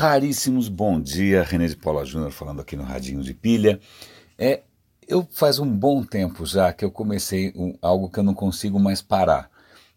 Raríssimos 0.00 0.70
bom 0.70 0.98
dia, 0.98 1.42
René 1.42 1.66
de 1.66 1.76
Paula 1.76 2.06
Júnior 2.06 2.32
falando 2.32 2.62
aqui 2.62 2.74
no 2.74 2.82
Radinho 2.82 3.22
de 3.22 3.34
Pilha. 3.34 3.78
É, 4.38 4.62
eu 5.06 5.28
faz 5.30 5.58
um 5.58 5.70
bom 5.70 6.02
tempo 6.02 6.46
já 6.46 6.72
que 6.72 6.82
eu 6.82 6.90
comecei 6.90 7.52
um, 7.54 7.76
algo 7.82 8.08
que 8.08 8.18
eu 8.18 8.24
não 8.24 8.32
consigo 8.32 8.80
mais 8.80 9.02
parar, 9.02 9.50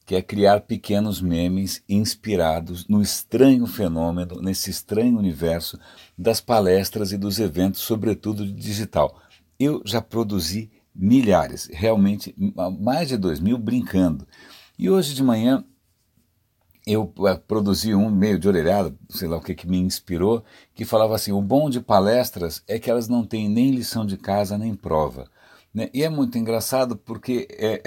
que 0.06 0.14
é 0.14 0.22
criar 0.22 0.60
pequenos 0.60 1.22
memes 1.22 1.82
inspirados 1.88 2.86
no 2.86 3.02
estranho 3.02 3.66
fenômeno, 3.66 4.42
nesse 4.42 4.70
estranho 4.70 5.18
universo 5.18 5.80
das 6.18 6.42
palestras 6.42 7.14
e 7.14 7.18
dos 7.18 7.40
eventos, 7.40 7.80
sobretudo 7.80 8.46
de 8.46 8.52
digital. 8.52 9.18
Eu 9.58 9.82
já 9.86 10.02
produzi 10.02 10.70
milhares, 10.94 11.70
realmente 11.72 12.36
mais 12.78 13.08
de 13.08 13.16
dois 13.16 13.40
mil 13.40 13.58
brincando. 13.58 14.28
E 14.78 14.90
hoje 14.90 15.16
de 15.16 15.24
manhã 15.24 15.64
eu 16.86 17.14
eh, 17.26 17.36
produzi 17.48 17.96
um 17.96 18.10
meio 18.10 18.38
de 18.38 18.48
orelhada, 18.48 18.94
sei 19.10 19.28
lá 19.28 19.38
o 19.38 19.42
que, 19.42 19.56
que 19.56 19.68
me 19.68 19.78
inspirou, 19.78 20.44
que 20.76 20.86
falava 20.86 21.16
assim: 21.16 21.32
o 21.32 21.42
bom 21.42 21.70
de 21.70 21.80
palestras 21.80 22.62
é 22.68 22.78
que 22.78 22.90
elas 22.90 23.08
não 23.08 23.26
têm 23.26 23.50
nem 23.50 23.72
lição 23.72 24.06
de 24.06 24.18
casa 24.18 24.58
nem 24.58 24.76
prova. 24.76 25.26
Né? 25.74 25.90
E 25.94 26.04
é 26.04 26.10
muito 26.10 26.38
engraçado 26.38 26.96
porque 26.98 27.48
é, 27.52 27.82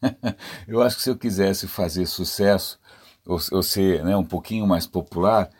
eu 0.68 0.82
acho 0.82 0.96
que 0.96 1.02
se 1.02 1.10
eu 1.10 1.16
quisesse 1.16 1.66
fazer 1.66 2.06
sucesso, 2.06 2.78
ou, 3.26 3.38
ou 3.52 3.62
ser 3.62 4.04
né, 4.04 4.16
um 4.16 4.24
pouquinho 4.24 4.66
mais 4.66 4.86
popular, 4.86 5.50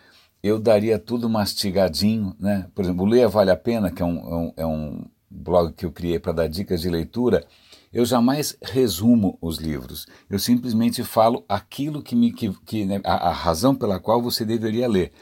eu 0.43 0.59
daria 0.59 0.99
tudo 0.99 1.29
mastigadinho. 1.29 2.35
Né? 2.39 2.67
Por 2.75 2.85
exemplo, 2.85 3.05
o 3.05 3.09
Leia 3.09 3.29
Vale 3.29 3.51
a 3.51 3.57
Pena, 3.57 3.91
que 3.91 4.03
é 4.03 4.05
um, 4.05 4.19
é 4.19 4.35
um, 4.35 4.53
é 4.59 4.67
um 4.67 5.05
blog 5.31 5.73
que 5.73 5.87
eu 5.87 5.93
criei 5.93 6.19
para 6.19 6.33
dar 6.33 6.49
dicas 6.49 6.81
de 6.81 6.91
leitura 6.91 7.47
eu 7.93 8.05
jamais 8.05 8.57
resumo 8.63 9.39
os 9.41 9.59
livros. 9.59 10.07
Eu 10.31 10.39
simplesmente 10.39 11.05
falo 11.05 11.45
aquilo 11.49 12.03
que 12.03 12.17
me. 12.17 12.33
Que, 12.33 12.51
que 12.65 12.85
né, 12.85 13.01
a, 13.05 13.29
a, 13.29 13.33
razão 13.33 13.75
pela 13.75 14.01
qual 14.01 14.23
você 14.23 14.45
deveria 14.45 14.89
ler. 14.89 15.13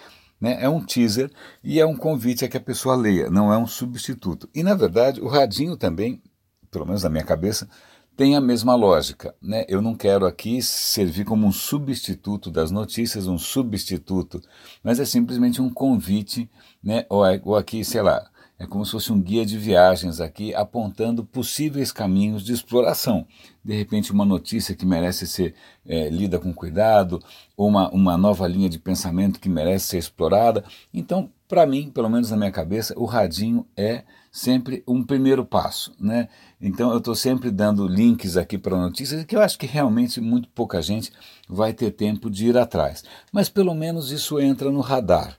Né? 0.41 0.63
É 0.63 0.69
um 0.69 0.85
teaser 0.85 1.31
e 1.63 1.81
é 1.81 1.87
um 1.87 1.97
convite 1.97 2.45
a 2.45 2.49
que 2.49 2.57
a 2.57 2.61
pessoa 2.61 2.95
leia, 2.95 3.29
não 3.29 3.53
é 3.53 3.59
um 3.59 3.67
substituto. 3.67 4.49
E 4.55 4.63
na 4.63 4.75
verdade, 4.75 5.21
o 5.21 5.29
radinho 5.29 5.77
também, 5.77 6.23
pelo 6.71 6.87
menos 6.87 7.03
na 7.03 7.11
minha 7.11 7.25
cabeça, 7.25 7.69
tem 8.17 8.37
a 8.37 8.41
mesma 8.41 8.75
lógica. 8.75 9.35
Né? 9.43 9.65
Eu 9.69 9.83
não 9.83 9.95
quero 9.95 10.27
aqui 10.27 10.63
servir 10.63 11.25
como 11.25 11.47
um 11.47 11.53
substituto 11.53 12.51
das 12.51 12.71
notícias, 12.71 13.27
um 13.27 13.39
substituto, 13.39 14.41
mas 14.83 15.01
é 15.01 15.05
simplesmente 15.05 15.61
um 15.61 15.69
convite, 15.69 16.51
né? 16.83 17.05
ou, 17.09 17.25
é, 17.27 17.41
ou 17.45 17.57
aqui, 17.57 17.85
sei 17.85 18.03
lá, 18.03 18.30
é 18.61 18.67
como 18.67 18.85
se 18.85 18.93
fosse 18.93 19.11
um 19.11 19.19
guia 19.19 19.47
de 19.47 19.57
viagens 19.57 20.21
aqui, 20.21 20.55
apontando 20.55 21.25
possíveis 21.25 21.91
caminhos 21.91 22.45
de 22.45 22.53
exploração. 22.53 23.27
De 23.65 23.75
repente, 23.75 24.13
uma 24.13 24.27
notícia 24.27 24.75
que 24.77 24.85
merece 24.85 25.27
ser 25.27 25.55
é, 25.87 26.11
lida 26.11 26.39
com 26.39 26.53
cuidado, 26.53 27.23
ou 27.57 27.69
uma, 27.69 27.89
uma 27.91 28.19
nova 28.19 28.47
linha 28.47 28.69
de 28.69 28.79
pensamento 28.79 29.41
que 29.41 29.49
merece 29.49 29.87
ser 29.87 29.97
explorada. 29.97 30.63
Então, 30.93 31.33
para 31.49 31.65
mim, 31.65 31.91
pelo 31.91 32.11
menos 32.11 32.31
na 32.31 32.37
minha 32.37 32.53
cabeça, 32.53 32.93
o 32.99 33.07
radinho 33.07 33.67
é 33.75 34.05
sempre 34.31 34.85
um 34.87 35.03
primeiro 35.03 35.43
passo. 35.43 35.95
Né? 35.99 36.29
Então, 36.61 36.91
eu 36.91 36.99
estou 36.99 37.15
sempre 37.15 37.51
dando 37.51 37.89
links 37.89 38.37
aqui 38.37 38.59
para 38.59 38.77
notícias 38.77 39.25
que 39.25 39.35
eu 39.35 39.41
acho 39.41 39.59
que 39.59 39.67
realmente 39.67 40.21
muito 40.21 40.51
pouca 40.51 40.83
gente 40.83 41.11
vai 41.49 41.73
ter 41.73 41.93
tempo 41.93 42.29
de 42.29 42.49
ir 42.49 42.59
atrás. 42.59 43.05
Mas 43.33 43.49
pelo 43.49 43.75
menos 43.75 44.13
isso 44.13 44.39
entra 44.39 44.71
no 44.71 44.83
radar. 44.83 45.39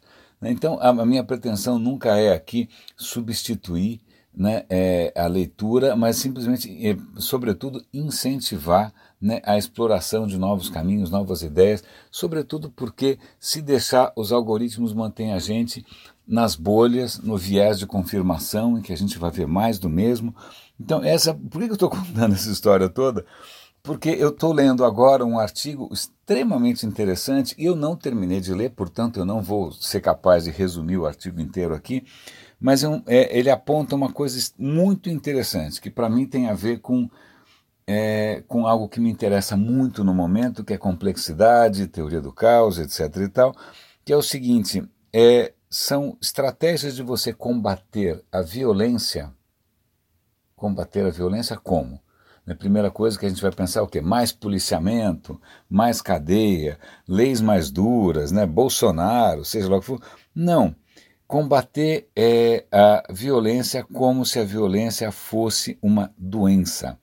Então, 0.50 0.80
a, 0.82 1.06
minha 1.06 1.24
pretensão 1.24 1.78
nunca 1.78 2.18
é 2.18 2.34
aqui 2.34 2.70
substituir 2.98 4.02
né, 4.34 4.64
é, 4.70 5.14
a 5.16 5.28
leitura, 5.28 5.96
mas 5.96 6.16
simplesmente, 6.18 6.70
é, 6.88 6.98
sobretudo, 7.18 7.84
incentivar 7.94 8.94
né, 9.22 9.42
a 9.46 9.58
exploração 9.58 10.26
de 10.26 10.38
novos 10.38 10.70
caminhos, 10.70 11.12
novas 11.12 11.44
ideias, 11.44 11.84
sobretudo 12.10 12.72
porque 12.72 13.20
se 13.40 13.62
deixar 13.62 14.12
os 14.16 14.32
algoritmos 14.32 14.94
mantêm 14.94 15.34
a 15.34 15.40
gente 15.40 15.86
nas 16.28 16.56
bolhas, 16.56 17.20
no 17.20 17.38
viés 17.38 17.78
de 17.78 17.86
confirmação, 17.86 18.78
em 18.78 18.82
que 18.82 18.94
a 18.94 18.98
gente 18.98 19.20
vai 19.20 19.30
ver 19.30 19.48
mais 19.48 19.78
do 19.78 19.90
mesmo. 19.90 20.34
Então, 20.80 21.04
essa, 21.04 21.34
por 21.34 21.62
que 21.62 21.70
eu 21.70 21.74
estou 21.74 21.90
contando 21.92 22.34
essa 22.34 22.50
história 22.50 22.90
toda? 22.90 23.26
Porque 23.84 24.10
eu 24.10 24.30
estou 24.30 24.54
lendo 24.54 24.86
agora 24.86 25.26
um 25.26 25.40
artigo 25.40 25.90
extremamente 25.92 26.86
interessante 26.86 27.56
e 27.58 27.66
eu 27.66 27.76
não 27.76 27.96
terminei 27.96 28.40
de 28.40 28.54
ler, 28.54 28.72
portanto 28.72 29.20
eu 29.20 29.26
não 29.26 29.42
vou 29.42 29.72
ser 29.72 30.02
capaz 30.02 30.44
de 30.44 30.52
resumir 30.52 30.98
o 30.98 31.06
artigo 31.06 31.42
inteiro 31.42 31.74
aqui, 31.74 32.06
mas 32.60 32.84
é 32.84 32.88
é, 33.08 33.38
ele 33.38 33.50
aponta 33.50 33.96
uma 33.96 34.14
coisa 34.14 34.40
muito 34.58 35.10
interessante 35.10 35.82
que 35.82 35.90
para 35.90 36.10
mim 36.10 36.28
tem 36.28 36.48
a 36.48 36.54
ver 36.54 36.80
com, 36.80 37.10
é, 37.88 38.44
com 38.48 38.68
algo 38.68 38.88
que 38.88 39.00
me 39.00 39.10
interessa 39.10 39.58
muito 39.58 40.04
no 40.04 40.14
momento, 40.14 40.64
que 40.64 40.74
é 40.74 40.78
complexidade, 40.78 41.88
teoria 41.88 42.22
do 42.22 42.32
caos, 42.32 42.78
etc. 42.78 43.18
e 43.18 43.30
tal, 43.30 43.56
que 44.06 44.14
é 44.14 44.18
o 44.18 44.22
seguinte: 44.22 44.88
é, 45.12 45.54
são 45.70 46.18
estratégias 46.22 46.96
de 46.96 47.02
você 47.02 47.34
combater 47.34 48.24
a 48.32 48.42
violência. 48.42 49.34
Combater 50.56 51.06
a 51.08 51.10
violência 51.10 51.58
como? 51.58 52.00
A 52.48 52.56
primeira 52.56 52.90
coisa 52.90 53.18
que 53.18 53.26
a 53.26 53.30
gente 53.30 53.42
vai 53.42 53.52
pensar 53.52 53.82
é 53.82 53.84
o 53.84 53.88
quê? 53.88 54.02
Mais 54.02 54.32
policiamento, 54.32 55.40
mais 55.70 56.02
cadeia, 56.02 56.80
leis 57.08 57.40
mais 57.40 57.70
duras, 57.70 58.32
né? 58.32 58.46
Bolsonaro, 58.46 59.46
seja 59.46 59.70
lá 59.70 59.78
o 59.78 59.80
que 59.80 59.86
for. 59.86 60.02
Não. 60.34 60.76
Combater 61.28 62.10
é, 62.16 62.66
a 62.72 63.04
violência 63.10 63.84
como 63.84 64.26
se 64.26 64.40
a 64.40 64.44
violência 64.44 65.12
fosse 65.12 65.78
uma 65.82 66.14
doença. 66.18 67.00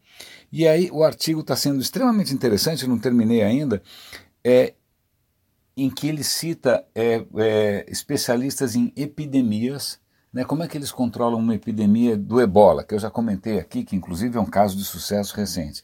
E 0.50 0.66
aí 0.66 0.90
o 0.90 1.02
artigo 1.02 1.40
está 1.40 1.54
sendo 1.54 1.80
extremamente 1.80 2.34
interessante, 2.34 2.86
não 2.86 2.98
terminei 2.98 3.42
ainda, 3.42 3.82
é, 4.44 4.74
em 5.76 5.88
que 5.88 6.08
ele 6.08 6.24
cita 6.24 6.84
é, 6.94 7.24
é, 7.36 7.86
especialistas 7.88 8.74
em 8.74 8.92
epidemias 8.96 10.00
né, 10.32 10.44
como 10.44 10.62
é 10.62 10.68
que 10.68 10.76
eles 10.76 10.92
controlam 10.92 11.38
uma 11.38 11.54
epidemia 11.54 12.16
do 12.16 12.40
ebola, 12.40 12.84
que 12.84 12.94
eu 12.94 12.98
já 12.98 13.10
comentei 13.10 13.58
aqui, 13.58 13.84
que 13.84 13.96
inclusive 13.96 14.36
é 14.36 14.40
um 14.40 14.46
caso 14.46 14.76
de 14.76 14.84
sucesso 14.84 15.34
recente? 15.34 15.82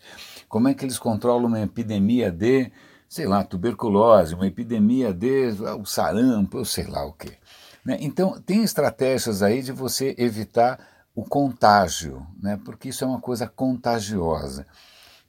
Como 0.48 0.68
é 0.68 0.74
que 0.74 0.84
eles 0.84 0.98
controlam 0.98 1.46
uma 1.46 1.60
epidemia 1.60 2.30
de, 2.30 2.70
sei 3.08 3.26
lá, 3.26 3.42
tuberculose, 3.42 4.34
uma 4.34 4.46
epidemia 4.46 5.12
de 5.12 5.54
ah, 5.66 5.76
o 5.76 5.86
sarampo, 5.86 6.58
eu 6.58 6.64
sei 6.64 6.86
lá 6.86 7.04
o 7.06 7.12
quê. 7.12 7.38
Né? 7.84 7.98
Então, 8.00 8.40
tem 8.40 8.62
estratégias 8.62 9.42
aí 9.42 9.62
de 9.62 9.72
você 9.72 10.14
evitar 10.18 10.78
o 11.14 11.24
contágio, 11.24 12.26
né? 12.42 12.58
porque 12.64 12.88
isso 12.88 13.04
é 13.04 13.06
uma 13.06 13.20
coisa 13.20 13.46
contagiosa. 13.46 14.66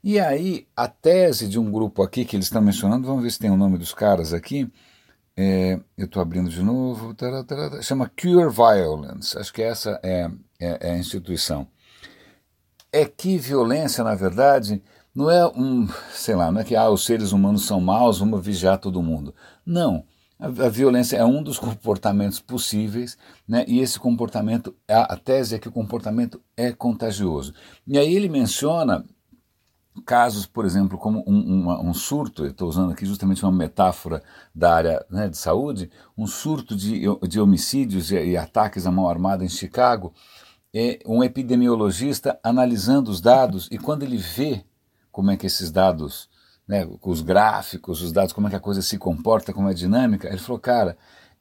E 0.04 0.20
aí, 0.20 0.68
a 0.76 0.88
tese 0.88 1.48
de 1.48 1.58
um 1.58 1.72
grupo 1.72 2.04
aqui 2.04 2.26
que 2.26 2.36
eles 2.36 2.46
estão 2.46 2.62
mencionando, 2.62 3.08
vamos 3.08 3.24
ver 3.24 3.32
se 3.32 3.40
tem 3.40 3.50
o 3.50 3.58
nome 3.58 3.78
dos 3.78 3.94
caras 3.94 4.34
aqui, 4.34 4.72
é, 5.38 5.80
eu 5.98 6.06
estou 6.06 6.22
abrindo 6.22 6.50
de 6.50 6.62
novo. 6.64 7.16
Chama 7.82 8.10
Cure 8.10 8.50
Violence. 8.50 9.38
Acho 9.38 9.54
que 9.54 9.62
essa 9.62 10.00
é, 10.02 10.30
é, 10.60 10.90
é, 10.90 10.92
a 10.92 10.98
instituição. 10.98 11.68
É 12.92 13.06
que 13.06 13.38
violência, 13.38 14.04
na 14.04 14.16
verdade, 14.16 14.82
não 15.14 15.30
é 15.30 15.46
um, 15.48 15.88
sei 16.12 16.36
lá, 16.36 16.52
não 16.52 16.62
é 16.62 16.64
que 16.64 16.76
ah, 16.76 16.90
os 16.90 17.06
seres 17.06 17.34
humanos 17.34 17.66
são 17.66 17.82
maus, 17.82 18.20
vamos 18.20 18.46
vigiar 18.46 18.78
todo 18.78 19.04
mundo. 19.04 19.36
Não. 19.66 20.06
A, 20.40 20.48
a 20.48 20.70
violência 20.70 21.18
é 21.18 21.26
um 21.26 21.44
dos 21.44 21.60
comportamentos 21.60 22.40
possíveis, 22.40 23.18
né? 23.46 23.66
e 23.68 23.80
esse 23.80 24.00
comportamento, 24.00 24.74
a, 24.88 25.14
a 25.14 25.18
tese 25.18 25.56
é 25.56 25.60
que 25.60 25.68
o 25.68 25.72
comportamento 25.72 26.42
é 26.56 26.72
contagioso. 26.72 27.54
E 27.86 27.98
aí 27.98 28.16
ele 28.16 28.30
menciona 28.30 29.06
casos, 30.04 30.46
por 30.46 30.66
exemplo, 30.66 30.98
como 30.98 31.24
um, 31.28 31.90
um, 31.90 31.94
surto, 31.94 32.46
estou 32.46 32.68
usando 32.68 32.92
aqui 32.92 33.06
justamente 33.06 33.44
uma 33.44 33.52
metáfora 33.52 34.22
da 34.54 34.74
área 34.74 35.06
né, 35.10 35.30
de 35.30 35.38
saúde, 35.38 35.90
um 36.18 36.28
surto 36.28 36.76
de, 36.76 37.04
de 37.28 37.40
homicídios 37.40 38.12
e, 38.12 38.16
e, 38.16 38.38
ataques 38.38 38.86
à 38.86 38.92
mão 38.92 39.08
armada 39.08 39.44
em 39.44 39.50
Chicago, 39.50 40.14
é 40.74 41.00
um 41.06 41.24
epidemiologista 41.24 42.38
analisando 42.44 43.10
os 43.10 43.22
dados 43.22 43.70
e 43.72 43.78
quando 43.78 44.04
ele 44.04 44.18
vê 44.18 44.66
como 45.12 45.32
é 45.32 45.38
que 45.38 45.46
esses 45.46 45.72
dados, 45.72 46.30
né, 46.68 46.86
os 47.02 47.22
gráficos, 47.22 48.02
os 48.02 48.12
dados, 48.12 48.34
como 48.34 48.48
é 48.48 48.50
que 48.50 48.58
a 48.58 48.60
coisa 48.60 48.82
se 48.82 48.98
comporta, 48.98 49.54
como 49.54 49.70
é 49.70 49.74
dinâmica, 49.74 50.28
ele 50.28 50.38
falou, 50.38 50.60
cara, 50.60 50.98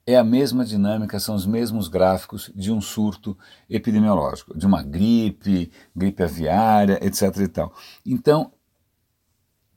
é 0.06 0.16
a 0.16 0.24
mesma 0.24 0.64
dinâmica, 0.64 1.18
são 1.18 1.34
os 1.34 1.46
mesmos 1.46 1.88
gráficos 1.88 2.50
de 2.54 2.70
um 2.70 2.80
surto 2.80 3.36
epidemiológico, 3.68 4.56
de 4.56 4.66
uma 4.66 4.82
gripe, 4.82 5.70
gripe 5.96 6.22
aviária, 6.22 6.98
etc. 7.02 7.36
E 7.38 7.48
tal. 7.48 7.74
Então, 8.04 8.52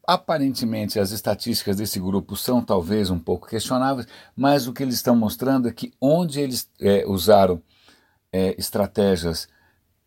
aparentemente, 0.05 0.99
as 0.99 1.11
estatísticas 1.11 1.77
desse 1.77 1.99
grupo 1.99 2.35
são 2.35 2.61
talvez 2.61 3.09
um 3.09 3.19
pouco 3.19 3.47
questionáveis, 3.47 4.07
mas 4.35 4.67
o 4.67 4.73
que 4.73 4.83
eles 4.83 4.95
estão 4.95 5.15
mostrando 5.15 5.67
é 5.67 5.71
que 5.71 5.93
onde 5.99 6.41
eles 6.41 6.69
é, 6.81 7.05
usaram 7.07 7.61
é, 8.31 8.53
estratégias 8.57 9.47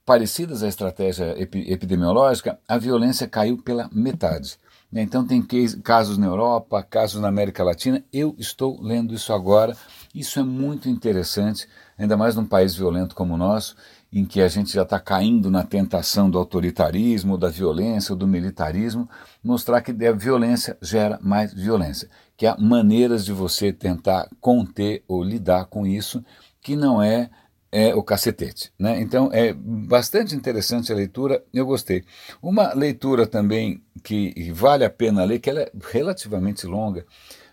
parecidas 0.05 0.63
à 0.63 0.69
estratégia 0.69 1.35
epidemiológica, 1.39 2.59
a 2.67 2.77
violência 2.77 3.29
caiu 3.29 3.59
pela 3.59 3.89
metade. 3.93 4.59
Né? 4.91 5.03
Então, 5.03 5.27
tem 5.27 5.43
casos 5.83 6.19
na 6.19 6.27
Europa, 6.27 6.83
casos 6.83 7.21
na 7.21 7.29
América 7.29 7.63
Latina. 7.63 8.03
Eu 8.13 8.35
estou 8.39 8.81
lendo 8.83 9.15
isso 9.15 9.33
agora. 9.33 9.77
Isso 10.15 10.41
é 10.41 10.43
muito 10.43 10.89
interessante, 10.89 11.69
ainda 11.97 12.17
mais 12.17 12.35
num 12.35 12.45
país 12.45 12.75
violento 12.75 13.15
como 13.15 13.35
o 13.35 13.39
nosso. 13.39 13.77
em 14.13 14.25
que 14.25 14.41
a 14.41 14.49
gente 14.49 14.73
já 14.73 14.83
está 14.83 14.99
caindo 14.99 15.53
na 15.53 15.63
tentação 15.63 16.29
do 16.29 16.37
autoritarismo, 16.37 17.39
da 17.39 17.49
violência, 17.49 18.13
do 18.17 18.27
militarismo, 18.27 19.09
mostrar 19.43 19.81
que 19.83 19.93
a 20.05 20.13
violência 20.13 20.77
gera 20.83 21.17
mais 21.23 21.55
violência, 21.55 22.09
que 22.37 22.45
há 22.45 22.57
maneiras 22.59 23.25
de 23.25 23.33
você 23.33 23.73
tentar 23.73 24.29
conter 24.41 25.05
ou 25.07 25.23
lidar 25.23 25.67
com 25.67 25.87
isso 25.87 26.25
que 26.61 26.75
não 26.75 27.01
é, 27.01 27.31
é 27.73 27.95
o 27.95 28.03
cacetete. 28.03 28.73
Né? 28.79 29.01
Então 29.01 29.31
é 29.33 29.53
bastante 29.53 30.35
interessante 30.35 30.93
a 30.93 30.97
leitura, 30.97 31.45
eu 31.53 31.65
gostei. 31.65 32.05
Uma 32.43 32.73
leitura 32.75 33.27
também 33.27 33.83
que 34.03 34.51
vale 34.53 34.85
a 34.85 34.91
pena 34.91 35.25
ler, 35.25 35.39
que 35.39 35.51
ela 35.51 35.61
é 35.61 35.73
relativamente 35.91 36.67
longa, 36.67 37.07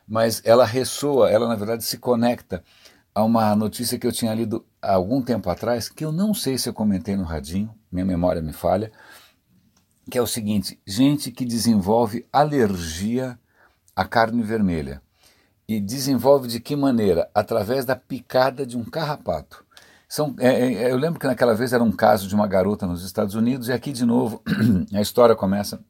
mas 0.07 0.41
ela 0.45 0.65
ressoa, 0.65 1.29
ela 1.29 1.47
na 1.47 1.55
verdade 1.55 1.83
se 1.83 1.97
conecta 1.97 2.63
a 3.13 3.23
uma 3.23 3.55
notícia 3.55 3.97
que 3.97 4.05
eu 4.05 4.11
tinha 4.11 4.33
lido 4.33 4.65
há 4.81 4.93
algum 4.93 5.21
tempo 5.21 5.49
atrás, 5.49 5.89
que 5.89 6.05
eu 6.05 6.11
não 6.11 6.33
sei 6.33 6.57
se 6.57 6.69
eu 6.69 6.73
comentei 6.73 7.15
no 7.15 7.23
radinho, 7.23 7.73
minha 7.91 8.05
memória 8.05 8.41
me 8.41 8.53
falha, 8.53 8.91
que 10.09 10.17
é 10.17 10.21
o 10.21 10.27
seguinte: 10.27 10.79
gente 10.85 11.31
que 11.31 11.45
desenvolve 11.45 12.25
alergia 12.31 13.37
à 13.95 14.05
carne 14.05 14.41
vermelha. 14.43 15.01
E 15.69 15.81
desenvolve 15.81 16.47
de 16.47 16.61
que 16.61 16.77
maneira? 16.77 17.29
Através 17.35 17.83
da 17.83 17.93
picada 17.93 18.65
de 18.65 18.77
um 18.77 18.85
carrapato. 18.85 19.65
São, 20.07 20.35
é, 20.39 20.73
é, 20.73 20.91
eu 20.91 20.97
lembro 20.97 21.19
que 21.19 21.27
naquela 21.27 21.53
vez 21.53 21.73
era 21.73 21.83
um 21.83 21.91
caso 21.91 22.27
de 22.27 22.35
uma 22.35 22.47
garota 22.47 22.87
nos 22.87 23.03
Estados 23.03 23.35
Unidos, 23.35 23.67
e 23.67 23.73
aqui 23.73 23.91
de 23.91 24.05
novo 24.05 24.41
a 24.93 25.01
história 25.01 25.35
começa 25.35 25.83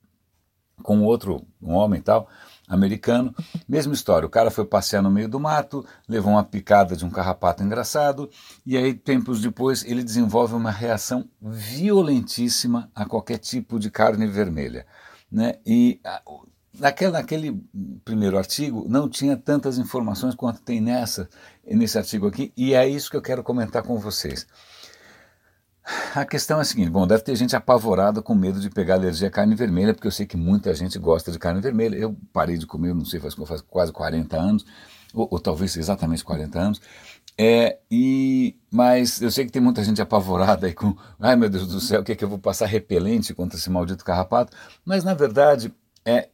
com 0.82 1.04
outro, 1.04 1.46
um 1.62 1.74
homem 1.74 2.02
tal, 2.02 2.28
americano. 2.68 3.34
Mesma 3.68 3.94
história, 3.94 4.26
o 4.26 4.30
cara 4.30 4.52
foi 4.52 4.66
passear 4.66 5.02
no 5.02 5.10
meio 5.10 5.30
do 5.30 5.40
mato, 5.40 5.86
levou 6.08 6.34
uma 6.34 6.44
picada 6.44 6.96
de 6.96 7.06
um 7.06 7.10
carrapato 7.10 7.64
engraçado, 7.64 8.30
e 8.66 8.78
aí, 8.78 8.94
tempos 8.94 9.42
depois, 9.42 9.86
ele 9.86 10.04
desenvolve 10.04 10.54
uma 10.54 10.72
reação 10.72 11.30
violentíssima 11.42 12.92
a 12.94 13.06
qualquer 13.06 13.38
tipo 13.38 13.80
de 13.80 13.90
carne 13.90 14.28
vermelha. 14.28 14.86
Né? 15.32 15.60
E 15.66 16.00
naquele, 16.80 17.12
naquele 17.12 17.64
primeiro 18.06 18.38
artigo 18.38 18.86
não 18.88 19.10
tinha 19.10 19.36
tantas 19.36 19.78
informações 19.78 20.36
quanto 20.36 20.62
tem 20.62 20.80
nessa, 20.80 21.30
nesse 21.76 21.98
artigo 21.98 22.28
aqui, 22.28 22.52
e 22.56 22.74
é 22.74 22.88
isso 22.88 23.10
que 23.10 23.18
eu 23.18 23.22
quero 23.22 23.44
comentar 23.44 23.84
com 23.84 23.98
vocês. 23.98 24.48
A 26.14 26.26
questão 26.26 26.60
é 26.60 26.62
a 26.62 26.66
seguinte: 26.66 26.90
bom, 26.90 27.08
deve 27.08 27.24
ter 27.24 27.36
gente 27.36 27.56
apavorada 27.56 28.22
com 28.22 28.36
medo 28.36 28.60
de 28.60 28.70
pegar 28.70 28.96
alergia 28.96 29.30
à 29.30 29.32
carne 29.32 29.56
vermelha, 29.56 29.94
porque 29.94 30.08
eu 30.08 30.12
sei 30.12 30.26
que 30.26 30.36
muita 30.36 30.74
gente 30.74 31.00
gosta 31.00 31.32
de 31.32 31.40
carne 31.40 31.62
vermelha. 31.62 31.96
Eu 31.96 32.16
parei 32.34 32.58
de 32.58 32.66
comer, 32.66 32.94
não 32.94 33.06
sei, 33.06 33.20
faz, 33.20 33.36
faz 33.36 33.62
quase 33.62 33.92
40 33.94 34.38
anos, 34.38 34.66
ou, 35.14 35.28
ou, 35.32 35.40
talvez 35.40 35.78
exatamente 35.78 36.24
40 36.24 36.60
anos. 36.60 36.82
É, 37.38 37.78
e, 37.90 38.58
mas 38.72 39.22
eu 39.22 39.30
sei 39.30 39.46
que 39.46 39.52
tem 39.52 39.62
muita 39.62 39.84
gente 39.84 40.02
apavorada 40.02 40.66
aí 40.66 40.74
com, 40.74 40.96
ai 41.20 41.36
meu 41.36 41.48
Deus 41.50 41.68
do 41.68 41.80
céu, 41.80 42.02
o 42.02 42.04
que 42.04 42.12
é 42.12 42.16
que 42.16 42.24
eu 42.24 42.30
vou 42.30 42.40
passar 42.40 42.66
repelente 42.66 43.34
contra 43.34 43.58
esse 43.58 43.70
maldito 43.70 44.04
carrapato? 44.04 44.58
Mas 44.84 45.04
na 45.04 45.14
verdade, 45.14 45.72
é, 46.04 46.30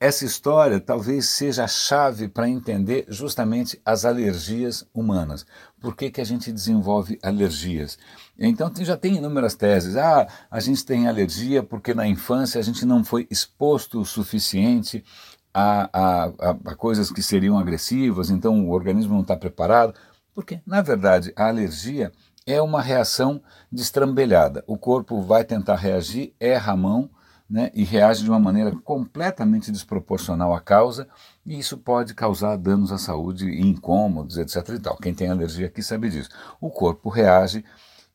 essa 0.00 0.24
história 0.24 0.80
talvez 0.80 1.28
seja 1.28 1.64
a 1.64 1.68
chave 1.68 2.26
para 2.26 2.48
entender 2.48 3.04
justamente 3.08 3.78
as 3.84 4.06
alergias 4.06 4.88
humanas. 4.94 5.44
Por 5.78 5.94
que, 5.94 6.10
que 6.10 6.22
a 6.22 6.24
gente 6.24 6.50
desenvolve 6.50 7.18
alergias? 7.22 7.98
Então 8.38 8.72
já 8.78 8.96
tem 8.96 9.16
inúmeras 9.16 9.54
teses. 9.54 9.96
Ah, 9.96 10.26
a 10.50 10.58
gente 10.58 10.86
tem 10.86 11.06
alergia 11.06 11.62
porque 11.62 11.92
na 11.92 12.06
infância 12.06 12.58
a 12.58 12.62
gente 12.62 12.86
não 12.86 13.04
foi 13.04 13.28
exposto 13.30 14.00
o 14.00 14.06
suficiente 14.06 15.04
a, 15.52 15.90
a, 15.92 16.24
a, 16.24 16.50
a 16.50 16.74
coisas 16.74 17.10
que 17.10 17.22
seriam 17.22 17.58
agressivas, 17.58 18.30
então 18.30 18.66
o 18.66 18.70
organismo 18.70 19.12
não 19.12 19.22
está 19.22 19.36
preparado. 19.36 19.94
Porque, 20.34 20.60
na 20.64 20.80
verdade, 20.80 21.30
a 21.36 21.48
alergia 21.48 22.10
é 22.46 22.62
uma 22.62 22.80
reação 22.80 23.42
destrambelhada. 23.70 24.64
O 24.66 24.78
corpo 24.78 25.20
vai 25.20 25.44
tentar 25.44 25.76
reagir, 25.76 26.34
erra 26.40 26.72
a 26.72 26.76
mão, 26.76 27.10
né, 27.50 27.72
e 27.74 27.82
reage 27.82 28.22
de 28.22 28.30
uma 28.30 28.38
maneira 28.38 28.70
completamente 28.84 29.72
desproporcional 29.72 30.54
à 30.54 30.60
causa, 30.60 31.08
e 31.44 31.58
isso 31.58 31.76
pode 31.76 32.14
causar 32.14 32.56
danos 32.56 32.92
à 32.92 32.98
saúde, 32.98 33.50
incômodos, 33.60 34.38
etc. 34.38 34.68
E 34.68 34.78
tal. 34.78 34.96
Quem 34.96 35.12
tem 35.12 35.28
alergia 35.28 35.66
aqui 35.66 35.82
sabe 35.82 36.08
disso. 36.08 36.30
O 36.60 36.70
corpo 36.70 37.08
reage 37.08 37.64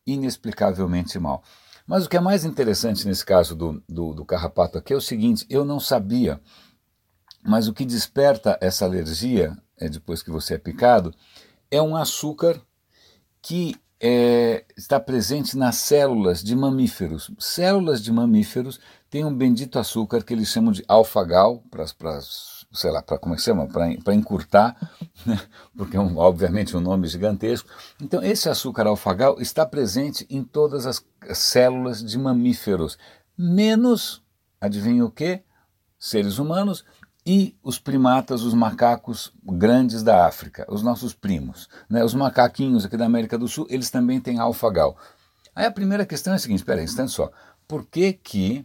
inexplicavelmente 0.06 1.18
mal. 1.18 1.42
Mas 1.86 2.06
o 2.06 2.08
que 2.08 2.16
é 2.16 2.20
mais 2.20 2.44
interessante 2.44 3.06
nesse 3.06 3.24
caso 3.24 3.54
do, 3.54 3.82
do, 3.86 4.14
do 4.14 4.24
carrapato 4.24 4.78
aqui 4.78 4.94
é 4.94 4.96
o 4.96 5.00
seguinte: 5.00 5.44
eu 5.50 5.64
não 5.64 5.78
sabia, 5.78 6.40
mas 7.44 7.68
o 7.68 7.74
que 7.74 7.84
desperta 7.84 8.58
essa 8.60 8.86
alergia, 8.86 9.56
é 9.78 9.88
depois 9.88 10.22
que 10.22 10.30
você 10.30 10.54
é 10.54 10.58
picado, 10.58 11.14
é 11.70 11.80
um 11.82 11.94
açúcar 11.94 12.60
que 13.42 13.76
é, 14.00 14.64
está 14.76 14.98
presente 14.98 15.56
nas 15.56 15.76
células 15.76 16.42
de 16.42 16.56
mamíferos. 16.56 17.30
Células 17.38 18.02
de 18.02 18.12
mamíferos 18.12 18.80
têm 19.10 19.24
um 19.24 19.34
bendito 19.34 19.78
açúcar 19.78 20.22
que 20.22 20.32
eles 20.32 20.48
chamam 20.48 20.72
de 20.72 20.84
alfagal, 20.88 21.62
para 21.70 21.86
sei 22.72 22.90
lá, 22.90 23.02
para 23.02 23.18
como 23.18 23.34
é 23.34 23.36
que 23.36 23.42
chama? 23.42 23.66
Para 23.66 24.14
encurtar, 24.14 24.76
né? 25.24 25.40
porque 25.76 25.96
é 25.96 26.00
um, 26.00 26.18
obviamente 26.18 26.76
um 26.76 26.80
nome 26.80 27.08
gigantesco. 27.08 27.68
Então, 28.00 28.22
esse 28.22 28.48
açúcar 28.48 28.86
alfagal 28.86 29.40
está 29.40 29.64
presente 29.64 30.26
em 30.28 30.42
todas 30.42 30.86
as 30.86 31.04
células 31.32 32.04
de 32.04 32.18
mamíferos, 32.18 32.98
menos, 33.36 34.22
adivinha 34.60 35.04
o 35.04 35.10
que? 35.10 35.42
Seres 35.98 36.38
humanos 36.38 36.84
e 37.24 37.56
os 37.62 37.78
primatas, 37.78 38.42
os 38.42 38.54
macacos 38.54 39.32
grandes 39.42 40.02
da 40.02 40.26
África, 40.26 40.64
os 40.68 40.82
nossos 40.82 41.12
primos. 41.12 41.68
Né? 41.88 42.04
Os 42.04 42.14
macaquinhos 42.14 42.84
aqui 42.84 42.96
da 42.96 43.06
América 43.06 43.36
do 43.36 43.48
Sul, 43.48 43.66
eles 43.68 43.90
também 43.90 44.20
têm 44.20 44.38
alfagal. 44.38 44.96
Aí 45.54 45.66
a 45.66 45.72
primeira 45.72 46.06
questão 46.06 46.32
é 46.32 46.36
a 46.36 46.38
seguinte, 46.38 46.58
espera 46.58 46.78
aí, 46.78 46.84
instante 46.84 47.10
só. 47.10 47.30
Por 47.66 47.86
que 47.86 48.12
que 48.12 48.64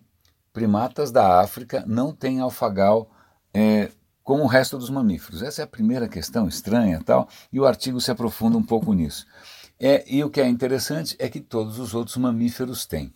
primatas 0.54 1.12
da 1.12 1.40
África 1.40 1.84
não 1.88 2.14
têm 2.14 2.40
alfagal 2.40 3.10
é, 3.54 3.90
como 4.24 4.44
o 4.44 4.48
resto 4.48 4.78
dos 4.78 4.90
mamíferos? 4.90 5.42
Essa 5.42 5.62
é 5.62 5.64
a 5.64 5.68
primeira 5.68 6.08
questão 6.08 6.48
estranha 6.48 7.02
tal, 7.06 7.28
e 7.52 7.60
o 7.60 7.66
artigo 7.66 8.00
se 8.00 8.12
aprofunda 8.12 8.58
um 8.58 8.64
pouco 8.64 8.94
nisso. 8.94 9.26
É, 9.80 10.04
e 10.08 10.24
o 10.24 10.30
que 10.30 10.40
é 10.40 10.48
interessante 10.48 11.16
é 11.18 11.28
que 11.28 11.40
todos 11.40 11.80
os 11.80 11.96
outros 11.96 12.16
mamíferos 12.18 12.86
têm. 12.86 13.12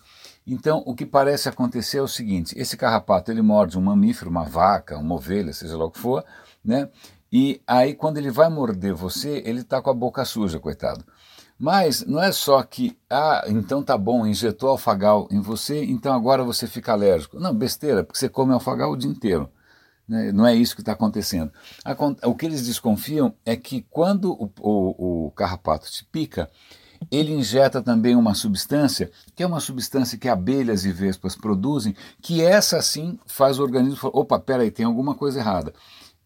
Então, 0.48 0.82
o 0.86 0.96
que 0.96 1.06
parece 1.06 1.48
acontecer 1.48 2.00
é 2.00 2.02
o 2.02 2.08
seguinte: 2.08 2.58
esse 2.58 2.76
carrapato 2.76 3.32
ele 3.32 3.42
morde 3.42 3.78
um 3.78 3.82
mamífero, 3.82 4.32
uma 4.32 4.44
vaca, 4.44 4.98
uma 4.98 5.16
ovelha, 5.16 5.54
seja 5.54 5.78
lá 5.78 5.86
o 5.86 5.92
que 5.92 6.00
for, 6.00 6.26
né? 6.64 6.90
E 7.32 7.62
aí, 7.68 7.94
quando 7.94 8.18
ele 8.18 8.32
vai 8.32 8.50
morder 8.50 8.94
você, 8.94 9.44
ele 9.46 9.62
está 9.62 9.82
com 9.82 9.90
a 9.90 9.94
boca 9.94 10.26
suja, 10.26 10.60
coitado. 10.60 11.06
Mas 11.58 12.06
não 12.06 12.22
é 12.22 12.32
só 12.32 12.62
que, 12.64 12.98
ah, 13.10 13.46
então 13.48 13.82
tá 13.82 13.98
bom, 13.98 14.28
injetou 14.28 14.70
alfagal 14.70 15.28
em 15.32 15.40
você, 15.40 15.84
então 15.86 16.14
agora 16.14 16.44
você 16.44 16.68
fica 16.68 16.92
alérgico. 16.92 17.40
Não, 17.40 17.54
besteira, 17.54 18.04
porque 18.04 18.20
você 18.20 18.28
come 18.28 18.54
alfagal 18.54 18.92
o 18.92 18.98
dia 18.98 19.10
inteiro. 19.10 19.50
Né? 20.08 20.32
Não 20.32 20.46
é 20.46 20.54
isso 20.54 20.76
que 20.76 20.82
está 20.82 20.92
acontecendo. 20.92 21.52
O 22.24 22.36
que 22.36 22.46
eles 22.46 22.66
desconfiam 22.66 23.34
é 23.46 23.56
que 23.56 23.86
quando 23.90 24.34
o, 24.34 24.52
o, 24.60 25.28
o 25.28 25.32
carrapato 25.32 25.90
te 25.90 26.04
pica, 26.04 26.50
ele 27.12 27.34
injeta 27.34 27.82
também 27.82 28.16
uma 28.16 28.34
substância, 28.34 29.12
que 29.36 29.44
é 29.44 29.48
uma 29.48 29.60
substância 29.60 30.18
que 30.18 30.28
abelhas 30.28 30.86
e 30.86 30.92
vespas 30.92 31.36
produzem, 31.36 31.96
que 32.22 32.42
essa 32.42 32.82
sim 32.82 33.18
faz 33.26 33.60
o 33.60 33.64
organismo 33.64 33.98
falar, 33.98 34.18
opa, 34.18 34.40
peraí, 34.40 34.72
tem 34.72 34.86
alguma 34.86 35.16
coisa 35.16 35.40
errada. 35.40 35.74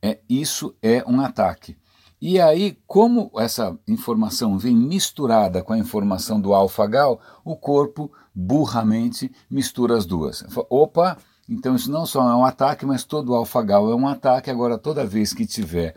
É, 0.01 0.19
isso 0.29 0.75
é 0.81 1.03
um 1.05 1.21
ataque. 1.21 1.77
E 2.21 2.39
aí, 2.39 2.77
como 2.85 3.31
essa 3.38 3.77
informação 3.88 4.57
vem 4.57 4.75
misturada 4.75 5.63
com 5.63 5.71
a 5.71 5.77
informação 5.77 6.39
do 6.39 6.53
alfagal, 6.53 7.21
o 7.45 7.55
corpo 7.55 8.11
burramente 8.35 9.31
mistura 9.49 9.95
as 9.95 10.05
duas. 10.05 10.43
Opa, 10.69 11.17
então 11.47 11.75
isso 11.75 11.89
não 11.89 12.05
só 12.05 12.29
é 12.29 12.35
um 12.35 12.43
ataque, 12.43 12.85
mas 12.85 13.03
todo 13.05 13.33
alfagal 13.33 13.89
é 13.89 13.95
um 13.95 14.07
ataque. 14.07 14.51
Agora, 14.51 14.77
toda 14.77 15.05
vez 15.05 15.33
que 15.33 15.45
tiver 15.45 15.95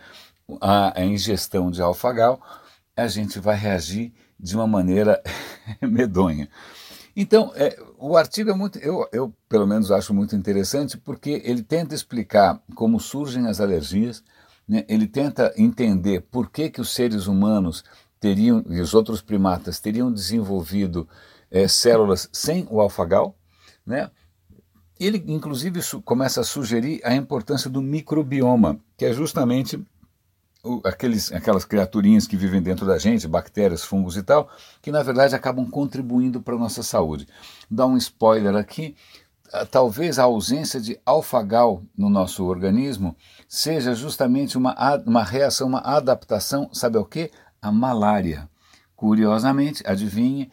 a, 0.61 1.01
a 1.01 1.05
ingestão 1.05 1.71
de 1.71 1.83
alfagal, 1.83 2.41
a 2.97 3.09
gente 3.09 3.41
vai 3.41 3.57
reagir 3.57 4.13
de 4.39 4.55
uma 4.55 4.67
maneira 4.67 5.21
medonha. 5.83 6.49
Então, 7.15 7.53
é, 7.55 7.77
o 7.99 8.17
artigo 8.17 8.51
é 8.51 8.55
muito, 8.55 8.79
eu, 8.79 9.07
eu 9.13 9.35
pelo 9.49 9.67
menos 9.67 9.91
acho 9.91 10.15
muito 10.15 10.35
interessante, 10.35 10.97
porque 10.97 11.43
ele 11.45 11.63
tenta 11.63 11.95
explicar 11.95 12.61
como 12.75 12.99
surgem 12.99 13.47
as 13.47 13.61
alergias, 13.61 14.25
né? 14.69 14.85
ele 14.89 15.07
tenta 15.07 15.53
entender 15.57 16.23
por 16.23 16.51
que, 16.51 16.71
que 16.71 16.81
os 16.81 16.91
seres 16.91 17.27
humanos 17.27 17.85
teriam, 18.21 18.65
e 18.69 18.81
os 18.81 18.95
outros 18.95 19.21
primatas 19.21 19.81
teriam 19.81 20.13
desenvolvido 20.13 21.09
é, 21.51 21.67
células 21.69 22.29
sem 22.33 22.67
o 22.71 22.81
alfagal, 22.81 23.37
né? 23.85 24.11
Ele, 24.99 25.23
inclusive, 25.27 25.81
começa 26.05 26.43
a 26.43 26.45
sugerir 26.45 27.01
a 27.03 27.13
importância 27.13 27.69
do 27.69 27.83
microbioma, 27.83 28.79
que 28.97 29.05
é 29.05 29.13
justamente 29.13 29.85
aqueles, 30.85 31.33
aquelas 31.33 31.65
criaturinhas 31.65 32.27
que 32.27 32.37
vivem 32.37 32.63
dentro 32.63 32.87
da 32.87 32.99
gente, 32.99 33.27
bactérias, 33.27 33.83
fungos 33.83 34.17
e 34.17 34.23
tal, 34.23 34.49
que 34.81 34.93
na 34.93 35.03
verdade 35.03 35.35
acabam 35.35 35.69
contribuindo 35.69 36.41
para 36.41 36.55
a 36.55 36.59
nossa 36.59 36.83
saúde. 36.83 37.27
Dá 37.71 37.85
um 37.87 37.97
spoiler 37.97 38.55
aqui, 38.55 38.95
talvez 39.71 40.19
a 40.19 40.25
ausência 40.25 40.81
de 40.81 40.99
alfagal 41.05 41.83
no 41.97 42.09
nosso 42.09 42.45
organismo 42.45 43.17
seja 43.49 43.95
justamente 43.95 44.57
uma, 44.57 44.75
uma 45.07 45.23
reação, 45.23 45.69
uma 45.69 45.81
adaptação, 45.81 46.71
sabe 46.73 46.97
ao 46.97 47.05
que? 47.05 47.31
A 47.61 47.71
malária. 47.71 48.49
Curiosamente, 48.97 49.83
adivinhe, 49.85 50.49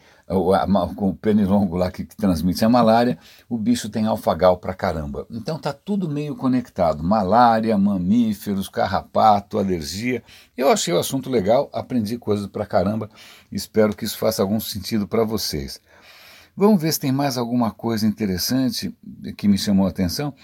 com 0.96 1.10
o 1.10 1.14
pernilongo 1.14 1.76
lá 1.76 1.88
que, 1.90 2.04
que, 2.04 2.16
transmite 2.16 2.64
a 2.64 2.68
malária, 2.68 3.16
o 3.48 3.56
bicho 3.56 3.88
tem 3.88 4.06
alfagal 4.06 4.58
pra 4.58 4.74
caramba. 4.74 5.24
Então 5.30 5.56
tá 5.56 5.72
tudo 5.72 6.08
meio 6.08 6.34
conectado: 6.34 7.00
malária, 7.02 7.78
mamíferos, 7.78 8.68
carrapato, 8.68 9.56
alergia. 9.56 10.22
Eu 10.56 10.68
achei 10.68 10.92
o 10.92 10.98
assunto 10.98 11.30
legal, 11.30 11.70
aprendi 11.72 12.18
coisas 12.18 12.48
pra 12.48 12.66
caramba. 12.66 13.08
Espero 13.52 13.94
que 13.94 14.04
isso 14.04 14.18
faça 14.18 14.42
algum 14.42 14.58
sentido 14.58 15.06
para 15.06 15.24
vocês. 15.24 15.80
Vamos 16.60 16.82
ver 16.82 16.92
se 16.92 17.00
tem 17.00 17.10
mais 17.10 17.38
alguma 17.38 17.70
coisa 17.70 18.06
interessante 18.06 18.94
que 19.38 19.48
me 19.48 19.56
chamou 19.56 19.86
a 19.86 19.88
atenção. 19.88 20.34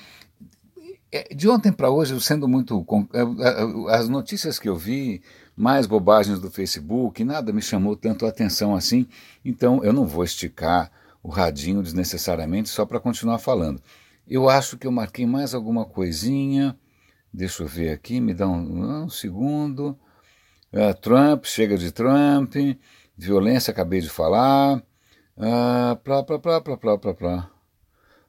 É, 1.12 1.34
de 1.34 1.46
ontem 1.46 1.70
para 1.70 1.90
hoje, 1.90 2.18
sendo 2.22 2.48
muito. 2.48 2.86
É, 3.12 3.20
é, 3.20 3.94
as 3.94 4.08
notícias 4.08 4.58
que 4.58 4.66
eu 4.66 4.74
vi, 4.74 5.20
mais 5.54 5.86
bobagens 5.86 6.40
do 6.40 6.50
Facebook, 6.50 7.22
nada 7.22 7.52
me 7.52 7.60
chamou 7.60 7.94
tanto 7.94 8.24
a 8.24 8.30
atenção 8.30 8.74
assim, 8.74 9.06
então 9.44 9.84
eu 9.84 9.92
não 9.92 10.06
vou 10.06 10.24
esticar 10.24 10.90
o 11.22 11.28
radinho 11.28 11.82
desnecessariamente 11.82 12.70
só 12.70 12.86
para 12.86 12.98
continuar 12.98 13.38
falando. 13.38 13.82
Eu 14.26 14.48
acho 14.48 14.78
que 14.78 14.86
eu 14.86 14.90
marquei 14.90 15.26
mais 15.26 15.52
alguma 15.52 15.84
coisinha. 15.84 16.74
Deixa 17.30 17.62
eu 17.62 17.66
ver 17.66 17.90
aqui, 17.90 18.22
me 18.22 18.32
dá 18.32 18.48
um, 18.48 19.02
um 19.02 19.10
segundo. 19.10 19.90
Uh, 20.72 20.94
Trump, 20.98 21.44
chega 21.44 21.76
de 21.76 21.92
Trump. 21.92 22.54
Violência, 23.18 23.70
acabei 23.70 24.00
de 24.00 24.08
falar. 24.08 24.82
Uh, 25.36 25.96
plá, 26.02 26.22
plá, 26.22 26.38
plá, 26.38 26.60
plá, 26.60 26.76
plá, 26.76 26.98
plá, 26.98 27.14
plá. 27.14 27.50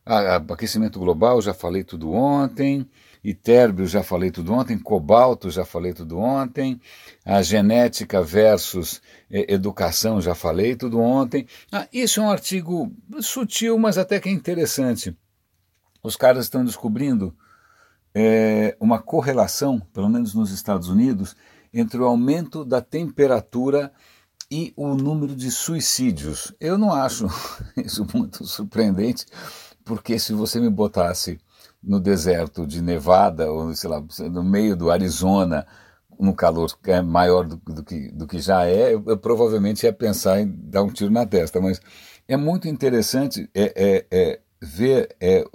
Ah, 0.06 0.38
aquecimento 0.38 1.00
global, 1.00 1.42
já 1.42 1.54
falei 1.54 1.84
tudo 1.84 2.12
ontem. 2.12 2.90
Itérbio, 3.24 3.86
já 3.86 4.04
falei 4.04 4.32
tudo 4.32 4.54
ontem. 4.54 4.78
Cobalto, 4.78 5.50
já 5.50 5.66
falei 5.66 5.94
tudo 5.94 6.18
ontem. 6.18 6.80
A 7.26 7.42
genética 7.42 8.22
versus 8.22 9.02
eh, 9.30 9.54
educação, 9.54 10.22
já 10.22 10.34
falei 10.34 10.76
tudo 10.76 11.00
ontem. 11.00 11.46
Ah, 11.72 11.88
isso 11.92 12.22
é 12.22 12.24
um 12.24 12.32
artigo 12.32 12.90
sutil, 13.20 13.78
mas 13.78 13.98
até 13.98 14.20
que 14.20 14.30
é 14.30 14.32
interessante. 14.32 15.14
Os 16.02 16.16
caras 16.16 16.46
estão 16.46 16.64
descobrindo 16.64 17.36
é, 18.16 18.78
uma 18.80 19.00
correlação, 19.00 19.80
pelo 19.94 20.10
menos 20.10 20.34
nos 20.34 20.52
Estados 20.52 20.88
Unidos, 20.88 21.36
entre 21.74 22.00
o 22.00 22.06
aumento 22.06 22.64
da 22.64 22.82
temperatura 22.82 23.92
e 24.50 24.74
o 24.76 24.96
número 24.96 25.36
de 25.36 25.52
suicídios. 25.52 26.54
Eu 26.60 26.78
não 26.78 26.94
acho 26.94 27.28
isso 27.78 28.06
muito 28.14 28.46
surpreendente 28.46 29.26
porque 29.88 30.20
se 30.20 30.34
você 30.34 30.60
me 30.60 30.70
botasse 30.70 31.40
no 31.82 32.00
deserto 32.00 32.68
de 32.68 32.82
Nevada, 32.82 33.50
ou 33.50 33.74
sei 33.74 33.90
lá, 33.90 34.04
no 34.30 34.44
meio 34.44 34.76
do 34.76 34.92
Arizona, 34.92 35.66
no 36.20 36.34
calor 36.34 36.70
é 36.86 37.02
maior 37.02 37.46
do, 37.46 37.56
do, 37.58 37.84
que, 37.84 38.12
do 38.12 38.28
que 38.28 38.40
já 38.40 38.66
é, 38.66 38.94
eu, 38.94 39.04
eu, 39.08 39.18
provavelmente 39.18 39.86
ia 39.86 39.94
pensar 39.94 40.42
em 40.42 40.48
dar 40.48 40.84
um 40.84 40.90
tiro 40.90 41.12
na 41.12 41.26
testa. 41.26 41.62
Mas 41.62 41.80
é 42.28 42.36
muito 42.36 42.68
interessante 42.68 43.50
é, 43.56 43.74
é, 43.76 44.06
é 44.12 44.40
ver 44.62 45.16
é, 45.22 45.46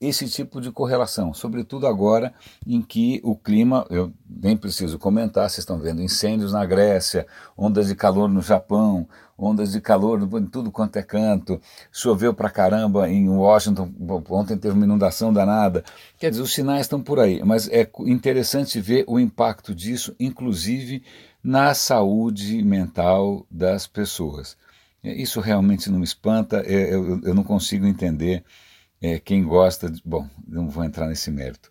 esse 0.00 0.28
tipo 0.28 0.60
de 0.60 0.70
correlação, 0.70 1.34
sobretudo 1.34 1.86
agora 1.86 2.32
em 2.64 2.80
que 2.80 3.20
o 3.24 3.34
clima, 3.34 3.84
eu 3.90 4.12
nem 4.28 4.56
preciso 4.56 4.98
comentar, 4.98 5.50
vocês 5.50 5.58
estão 5.58 5.78
vendo 5.78 6.00
incêndios 6.00 6.52
na 6.52 6.64
Grécia, 6.64 7.26
ondas 7.56 7.88
de 7.88 7.96
calor 7.96 8.28
no 8.28 8.40
Japão, 8.40 9.08
ondas 9.36 9.72
de 9.72 9.80
calor 9.80 10.22
em 10.22 10.46
tudo 10.46 10.70
quanto 10.70 10.96
é 10.96 11.02
canto, 11.02 11.60
choveu 11.90 12.32
pra 12.32 12.48
caramba 12.48 13.08
em 13.08 13.28
Washington, 13.28 13.90
ontem 14.30 14.56
teve 14.56 14.74
uma 14.74 14.84
inundação 14.84 15.32
danada. 15.32 15.84
Quer 16.16 16.30
dizer, 16.30 16.42
os 16.42 16.54
sinais 16.54 16.82
estão 16.82 17.02
por 17.02 17.18
aí, 17.18 17.42
mas 17.44 17.68
é 17.68 17.88
interessante 18.06 18.80
ver 18.80 19.04
o 19.08 19.18
impacto 19.18 19.74
disso, 19.74 20.14
inclusive 20.18 21.02
na 21.42 21.74
saúde 21.74 22.62
mental 22.62 23.44
das 23.50 23.86
pessoas. 23.86 24.56
Isso 25.02 25.40
realmente 25.40 25.90
não 25.90 25.98
me 25.98 26.04
espanta, 26.04 26.62
é, 26.66 26.94
eu, 26.94 27.20
eu 27.22 27.34
não 27.34 27.42
consigo 27.42 27.86
entender 27.86 28.44
é, 29.00 29.18
quem 29.18 29.44
gosta, 29.44 29.90
de, 29.90 30.02
bom, 30.04 30.28
não 30.46 30.68
vou 30.68 30.84
entrar 30.84 31.06
nesse 31.06 31.30
mérito. 31.30 31.70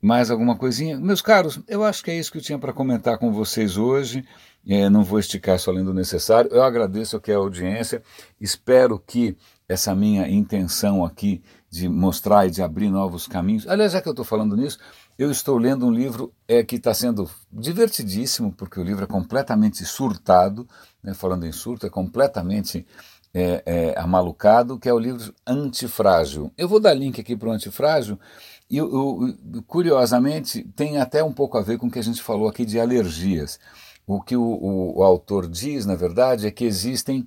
Mais 0.00 0.30
alguma 0.30 0.56
coisinha? 0.56 0.98
Meus 0.98 1.20
caros, 1.20 1.60
eu 1.68 1.84
acho 1.84 2.02
que 2.02 2.10
é 2.10 2.18
isso 2.18 2.32
que 2.32 2.38
eu 2.38 2.42
tinha 2.42 2.58
para 2.58 2.72
comentar 2.72 3.18
com 3.18 3.32
vocês 3.32 3.76
hoje. 3.76 4.24
É, 4.66 4.88
não 4.88 5.04
vou 5.04 5.18
esticar 5.18 5.58
só 5.58 5.70
além 5.70 5.84
do 5.84 5.92
necessário. 5.92 6.50
Eu 6.50 6.62
agradeço 6.62 7.16
aqui 7.16 7.30
a 7.32 7.36
audiência. 7.36 8.02
Espero 8.40 8.98
que 8.98 9.36
essa 9.68 9.94
minha 9.94 10.28
intenção 10.28 11.04
aqui 11.04 11.42
de 11.70 11.88
mostrar 11.88 12.46
e 12.46 12.50
de 12.50 12.62
abrir 12.62 12.88
novos 12.88 13.26
caminhos. 13.26 13.68
Aliás, 13.68 13.92
já 13.92 14.00
que 14.00 14.08
eu 14.08 14.12
estou 14.12 14.24
falando 14.24 14.56
nisso, 14.56 14.78
eu 15.18 15.30
estou 15.30 15.58
lendo 15.58 15.86
um 15.86 15.92
livro 15.92 16.32
é, 16.48 16.64
que 16.64 16.76
está 16.76 16.94
sendo 16.94 17.30
divertidíssimo, 17.52 18.52
porque 18.52 18.80
o 18.80 18.82
livro 18.82 19.04
é 19.04 19.06
completamente 19.06 19.84
surtado, 19.84 20.66
né, 21.02 21.12
falando 21.12 21.46
em 21.46 21.52
surto, 21.52 21.86
é 21.86 21.90
completamente 21.90 22.86
é, 23.32 23.62
é, 23.64 23.98
amalucado, 23.98 24.78
que 24.78 24.88
é 24.88 24.92
o 24.92 24.98
livro 24.98 25.34
Antifrágil. 25.46 26.52
Eu 26.56 26.68
vou 26.68 26.80
dar 26.80 26.94
link 26.94 27.20
aqui 27.20 27.36
para 27.36 27.48
o 27.48 27.52
Antifrágil, 27.52 28.18
e 28.68 28.76
eu, 28.76 28.90
eu, 29.52 29.62
curiosamente 29.66 30.62
tem 30.76 30.98
até 30.98 31.22
um 31.22 31.32
pouco 31.32 31.58
a 31.58 31.62
ver 31.62 31.78
com 31.78 31.86
o 31.86 31.90
que 31.90 31.98
a 31.98 32.04
gente 32.04 32.22
falou 32.22 32.48
aqui 32.48 32.64
de 32.64 32.78
alergias. 32.78 33.58
O 34.06 34.20
que 34.20 34.36
o, 34.36 34.42
o, 34.42 34.98
o 34.98 35.02
autor 35.02 35.48
diz, 35.48 35.86
na 35.86 35.94
verdade, 35.94 36.46
é 36.46 36.50
que 36.50 36.64
existem 36.64 37.26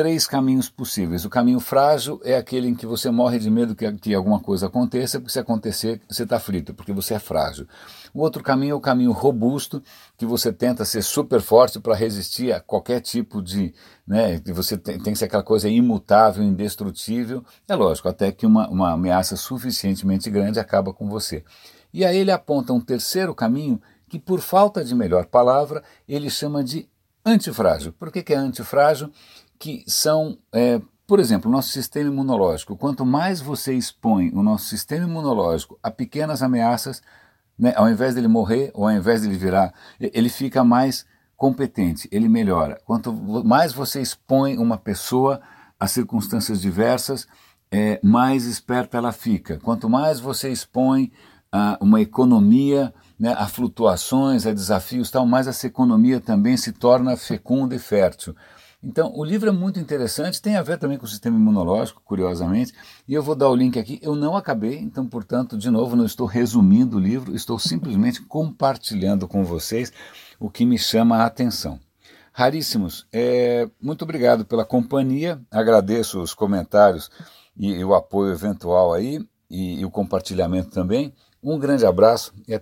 três 0.00 0.26
caminhos 0.26 0.70
possíveis. 0.70 1.26
O 1.26 1.28
caminho 1.28 1.60
frágil 1.60 2.18
é 2.24 2.34
aquele 2.34 2.66
em 2.66 2.74
que 2.74 2.86
você 2.86 3.10
morre 3.10 3.38
de 3.38 3.50
medo 3.50 3.74
que, 3.74 3.92
que 3.98 4.14
alguma 4.14 4.40
coisa 4.40 4.66
aconteça, 4.66 5.20
porque 5.20 5.30
se 5.30 5.38
acontecer, 5.38 6.00
você 6.08 6.22
está 6.22 6.40
frito, 6.40 6.72
porque 6.72 6.90
você 6.90 7.12
é 7.12 7.18
frágil. 7.18 7.68
O 8.14 8.22
outro 8.22 8.42
caminho 8.42 8.72
é 8.72 8.74
o 8.74 8.80
caminho 8.80 9.12
robusto, 9.12 9.82
que 10.16 10.24
você 10.24 10.50
tenta 10.50 10.86
ser 10.86 11.02
super 11.02 11.42
forte 11.42 11.78
para 11.78 11.94
resistir 11.94 12.50
a 12.50 12.60
qualquer 12.60 13.02
tipo 13.02 13.42
de. 13.42 13.74
Né, 14.06 14.40
você 14.46 14.78
tem, 14.78 14.98
tem, 14.98 15.12
que 15.12 15.18
ser 15.18 15.26
aquela 15.26 15.42
coisa 15.42 15.68
imutável, 15.68 16.42
indestrutível. 16.42 17.44
É 17.68 17.74
lógico, 17.74 18.08
até 18.08 18.32
que 18.32 18.46
uma, 18.46 18.70
uma 18.70 18.92
ameaça 18.92 19.36
suficientemente 19.36 20.30
grande 20.30 20.58
acaba 20.58 20.94
com 20.94 21.10
você. 21.10 21.44
E 21.92 22.06
aí 22.06 22.16
ele 22.16 22.30
aponta 22.30 22.72
um 22.72 22.80
terceiro 22.80 23.34
caminho 23.34 23.78
que, 24.08 24.18
por 24.18 24.40
falta 24.40 24.82
de 24.82 24.94
melhor 24.94 25.26
palavra, 25.26 25.82
ele 26.08 26.30
chama 26.30 26.64
de 26.64 26.88
antifrágil. 27.22 27.92
Por 27.92 28.10
que, 28.10 28.22
que 28.22 28.32
é 28.32 28.36
antifrágil? 28.36 29.12
Que 29.60 29.84
são. 29.86 30.36
É, 30.52 30.80
por 31.06 31.20
exemplo, 31.20 31.48
o 31.48 31.52
nosso 31.52 31.68
sistema 31.68 32.10
imunológico. 32.10 32.76
Quanto 32.76 33.06
mais 33.06 33.40
você 33.40 33.74
expõe 33.74 34.32
o 34.34 34.42
nosso 34.42 34.64
sistema 34.64 35.06
imunológico 35.06 35.78
a 35.82 35.90
pequenas 35.90 36.42
ameaças, 36.42 37.02
né, 37.58 37.72
ao 37.76 37.88
invés 37.88 38.14
dele 38.14 38.26
morrer 38.28 38.72
ou 38.74 38.88
ao 38.88 38.92
invés 38.92 39.22
dele 39.22 39.36
virar, 39.36 39.72
ele 40.00 40.28
fica 40.28 40.64
mais 40.64 41.06
competente, 41.36 42.08
ele 42.12 42.28
melhora. 42.28 42.80
Quanto 42.84 43.12
mais 43.12 43.72
você 43.72 44.00
expõe 44.00 44.58
uma 44.58 44.76
pessoa 44.76 45.40
a 45.78 45.86
circunstâncias 45.86 46.60
diversas, 46.60 47.26
é, 47.70 48.00
mais 48.02 48.44
esperta 48.44 48.98
ela 48.98 49.12
fica. 49.12 49.58
Quanto 49.58 49.88
mais 49.88 50.20
você 50.20 50.50
expõe 50.50 51.12
a 51.52 51.78
uma 51.80 52.00
economia 52.00 52.92
né, 53.18 53.34
a 53.36 53.46
flutuações, 53.46 54.46
a 54.46 54.52
desafios, 54.52 55.10
tal, 55.10 55.26
mais 55.26 55.46
essa 55.46 55.66
economia 55.66 56.20
também 56.20 56.56
se 56.56 56.72
torna 56.72 57.16
fecunda 57.16 57.74
e 57.74 57.78
fértil. 57.78 58.34
Então, 58.82 59.12
o 59.14 59.22
livro 59.22 59.48
é 59.50 59.52
muito 59.52 59.78
interessante, 59.78 60.40
tem 60.40 60.56
a 60.56 60.62
ver 60.62 60.78
também 60.78 60.96
com 60.96 61.04
o 61.04 61.08
sistema 61.08 61.36
imunológico, 61.36 62.00
curiosamente, 62.02 62.72
e 63.06 63.12
eu 63.12 63.22
vou 63.22 63.34
dar 63.34 63.50
o 63.50 63.54
link 63.54 63.78
aqui. 63.78 63.98
Eu 64.02 64.16
não 64.16 64.34
acabei, 64.34 64.78
então, 64.78 65.06
portanto, 65.06 65.58
de 65.58 65.70
novo, 65.70 65.94
não 65.94 66.06
estou 66.06 66.26
resumindo 66.26 66.96
o 66.96 67.00
livro, 67.00 67.34
estou 67.34 67.58
simplesmente 67.58 68.22
compartilhando 68.22 69.28
com 69.28 69.44
vocês 69.44 69.92
o 70.38 70.48
que 70.48 70.64
me 70.64 70.78
chama 70.78 71.18
a 71.18 71.26
atenção. 71.26 71.78
Raríssimos, 72.32 73.06
é, 73.12 73.68
muito 73.80 74.02
obrigado 74.02 74.46
pela 74.46 74.64
companhia, 74.64 75.38
agradeço 75.50 76.22
os 76.22 76.32
comentários 76.32 77.10
e, 77.56 77.72
e 77.72 77.84
o 77.84 77.94
apoio 77.94 78.32
eventual 78.32 78.94
aí, 78.94 79.20
e, 79.50 79.80
e 79.80 79.84
o 79.84 79.90
compartilhamento 79.90 80.70
também. 80.70 81.12
Um 81.42 81.58
grande 81.58 81.84
abraço 81.84 82.32
e 82.46 82.54
até 82.54 82.58